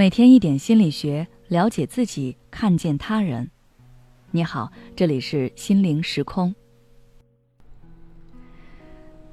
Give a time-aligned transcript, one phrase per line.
[0.00, 3.50] 每天一点心理学，了解自己，看见他人。
[4.30, 6.54] 你好，这里是心灵时空。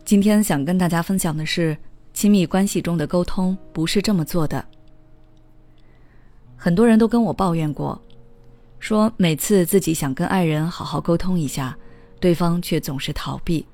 [0.04, 1.78] 今天想跟大家分享的是，
[2.12, 4.68] 亲密关系中的沟通不是这么做的。
[6.58, 8.02] 很多人都跟我抱怨过，
[8.78, 11.78] 说每次自己想跟爱人好好沟通一下，
[12.20, 13.66] 对方却总是逃避，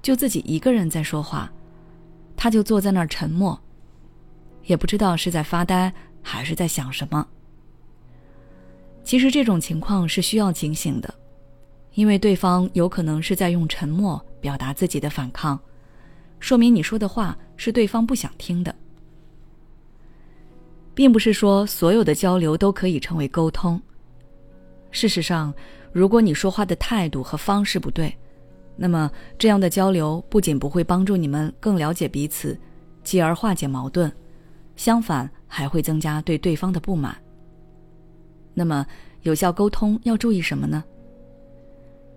[0.00, 1.52] 就自己一个人在说话，
[2.36, 3.60] 他就坐在那儿沉默，
[4.66, 5.92] 也不知道是在发呆。
[6.22, 7.26] 还是在想什么？
[9.04, 11.12] 其实这种情况是需要警醒的，
[11.94, 15.58] 因为对方有可能是在用沉默表达自己的反抗，
[16.38, 18.74] 说明你说的话是对方不想听的。
[20.94, 23.80] 并不是说所有的交流都可以成为沟通。
[24.90, 25.52] 事实上，
[25.90, 28.14] 如果你说话的态度和方式不对，
[28.76, 32.58] 那么这样的交流不仅不会帮助你们更了解彼此，
[33.02, 34.12] 继而化解矛盾。
[34.82, 37.16] 相反，还会增加对对方的不满。
[38.52, 38.84] 那么，
[39.20, 40.82] 有效沟通要注意什么呢？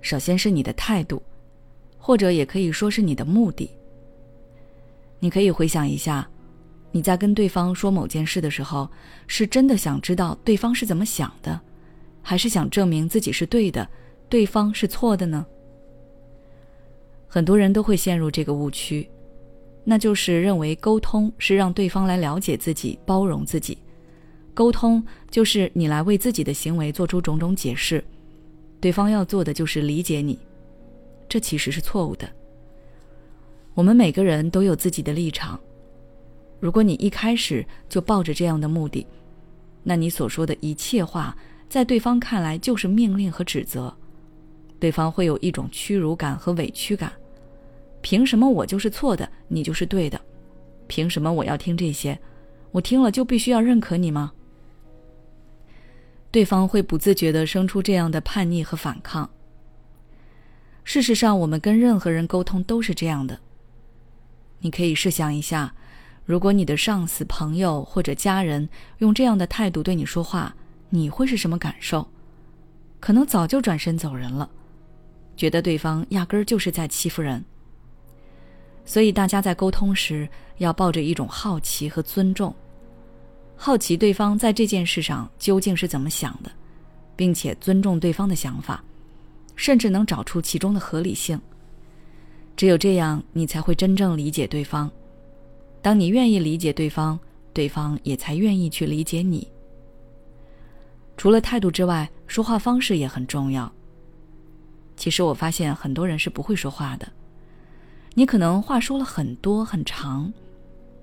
[0.02, 1.22] 首先是你的态度，
[1.95, 3.69] 或者也可以说是你的目的。
[5.19, 6.27] 你可以回想一下，
[6.91, 8.89] 你在跟对方说某件事的时候，
[9.27, 11.61] 是真的想知道对方是怎么想的，
[12.23, 13.88] 还是想证明自己是对的，
[14.27, 15.45] 对方是错的呢？
[17.27, 19.07] 很多人都会陷入这个误区。
[19.88, 23.78] 那就是认为沟通是让对方来了解自己、包容自己，
[24.53, 28.03] 沟通就是你来为自己的行为做出种种解释，
[28.81, 30.39] 对方要做的就是理解你，
[31.30, 32.28] 这其实是错误的。
[33.75, 35.59] 我们每个人都有自己的立场，
[36.59, 39.06] 如果你一开始就抱着这样的目的，
[39.83, 41.38] 那你所说的一切话，
[41.69, 43.95] 在对方看来就是命令和指责，
[44.80, 47.11] 对方会有一种屈辱感和委屈感。
[48.05, 50.21] 凭什么我就是错的，你就是对的？
[50.85, 52.15] 凭什么我要听这些？
[52.69, 54.31] 我听了就必须要认可你吗？
[56.29, 59.27] 对方会不自觉的生出这样的叛逆和反抗。
[60.83, 63.39] 事实上，我们跟任何人沟通都是这样的。
[64.59, 65.73] 你可以试想一下，
[66.25, 70.55] 如果你的上司、朋友或者家人用这样的态度对你说话，
[70.91, 72.07] 你会是什么感受？
[72.99, 74.47] 可能早就转身走人了，
[75.35, 77.44] 觉得对方压根儿就是在欺负人。
[78.85, 80.29] 所以，大家在沟通时
[80.59, 82.56] 要抱着一种好奇和尊重，
[83.56, 86.51] 好奇对方在这件事上究竟是怎么想的，
[87.16, 88.84] 并且尊重对方的想法，
[89.56, 91.40] 甚至能找出其中的合理性。
[92.56, 94.90] 只有这样，你才会真正理解对方。
[95.81, 97.19] 当你愿意理解对方，
[97.53, 99.47] 对方也才愿意去理解你。
[101.18, 103.72] 除了态度之外，说话方式也很重要。
[104.95, 107.12] 其实我发现很多人是不会说话的。
[108.17, 110.31] 你可能话说了很多很长，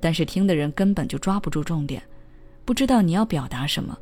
[0.00, 2.02] 但是听的人根本就抓不住重点，
[2.64, 3.96] 不知道你要表达什么，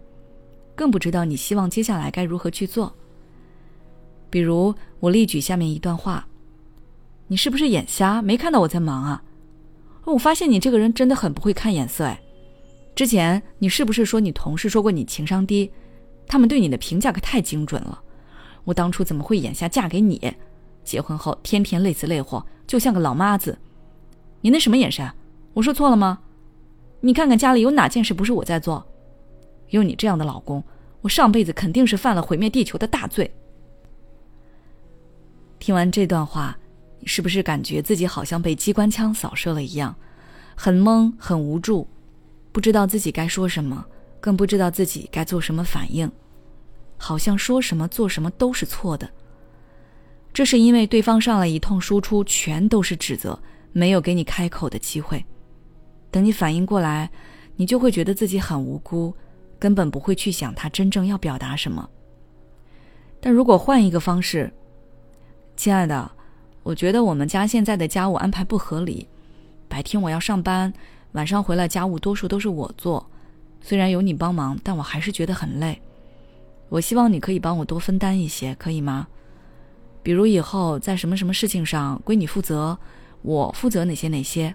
[0.77, 2.95] 更不知道你希望接下来该如何去做。
[4.31, 6.29] 比如，我例举下面一段话
[7.27, 9.25] ：“你是不是眼瞎，没看到我在忙啊？
[10.05, 12.23] 我发现你这个人真的很不会看眼色哎。
[12.95, 15.69] 之前你是不是说你同事说过你情商低？
[16.29, 18.01] 他们对你的评价可太精准了。
[18.63, 20.33] 我当初怎么会眼瞎嫁给你？
[20.85, 23.59] 结婚后天天累死累活。”就像个老妈子，
[24.43, 25.05] 你那什么眼神？
[25.55, 26.21] 我说错了吗？
[27.01, 28.87] 你看看家里有哪件事不是我在做？
[29.71, 30.63] 有你这样的老公，
[31.01, 33.29] 我上辈子肯定是犯了毁灭地球的大罪。
[35.59, 36.57] 听完这段话，
[37.01, 39.93] 你是不是感觉自己好像被机关枪扫射了一样，
[40.55, 41.89] 很懵、很无助，
[42.53, 43.85] 不知道自己该说什么，
[44.21, 46.09] 更不知道自己该做什么反应，
[46.97, 49.11] 好像说什么、做什么都是错的。
[50.33, 53.39] 这是因为对方上来一通输出，全都是指责，
[53.73, 55.25] 没有给你开口的机会。
[56.11, 57.11] 等你反应过来，
[57.57, 59.15] 你就会觉得自己很无辜，
[59.59, 61.89] 根本不会去想他真正要表达什么。
[63.21, 64.53] 但如果换一个方式，
[65.57, 66.11] 亲爱的，
[66.63, 69.07] 我觉得我们家现在的家务安排不合理，
[69.69, 70.73] 白天我要上班，
[71.13, 73.05] 晚上回来家务多数都是我做，
[73.61, 75.81] 虽然有你帮忙，但我还是觉得很累。
[76.69, 79.07] 我希望你可以帮我多分担一些，可以吗？
[80.03, 82.79] 比如以后在什么什么事情上归你负责，
[83.23, 84.55] 我负责哪些哪些。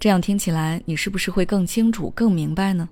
[0.00, 2.88] 这样听起来，你是不是会更清楚、更明白呢？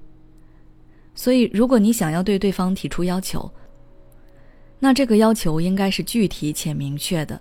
[1.15, 3.51] 所以，如果你想要对对方提出要求，
[4.79, 7.41] 那这个要求应该是具体且明确的，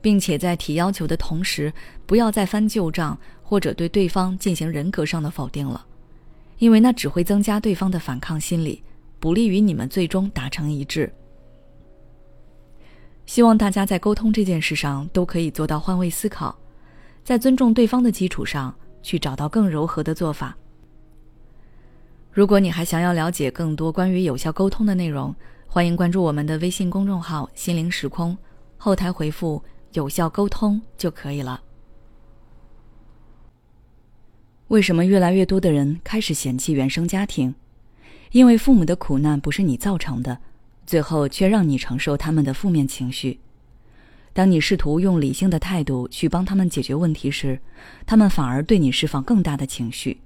[0.00, 1.72] 并且在提要求的同时，
[2.06, 5.84] 不要再翻旧账或者对对方进行人格上的否定了，
[6.58, 8.82] 因为那只会增加对方的反抗心理，
[9.20, 11.12] 不利于你们最终达成一致。
[13.34, 16.56] 希望大家在沟通这件事上都可以做到换位思考，
[17.24, 18.72] 在尊重对方的基础上
[19.02, 20.56] 去找到更柔和的做法。
[22.30, 25.34] 如果你还想要了解更多关于有效沟通的内容，
[25.66, 28.38] 欢迎关注我们的微信公众号“心灵时空”，
[28.78, 29.60] 后台回复
[29.94, 31.60] “有效沟通”就可以了。
[34.68, 37.52] 为什么越来越多的人开始嫌弃原生家庭？
[38.30, 40.38] 因为父母的苦难不是你造成的，
[40.86, 43.40] 最后却让你承受他们的负面情绪。
[44.32, 47.60] 当你试图用理性的态度去帮他们解决问题时，
[48.04, 50.20] 他们反而对你释放更大的情绪。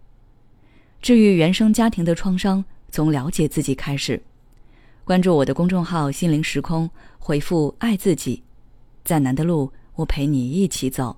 [1.03, 4.23] 治愈原生家庭的创伤，从了解自己开始。
[5.05, 6.89] 关注我的公众号“心灵时空”，
[7.19, 8.43] 回复“爱自己”，
[9.05, 11.17] 再难的路，我陪你一起走。